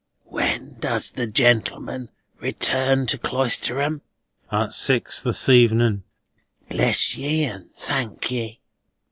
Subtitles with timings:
[0.25, 2.09] When does the gentleman
[2.39, 4.01] return to Cloisterham?"
[4.51, 6.01] "At six this evening."
[6.69, 8.61] "Bless ye and thank ye.